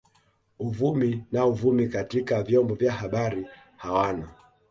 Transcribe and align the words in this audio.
Uvumi 0.59 1.25
na 1.31 1.45
uvumi 1.45 1.87
katika 1.87 2.43
vyombo 2.43 2.75
vya 2.75 2.91
habari 2.93 3.45
hawana 3.77 4.29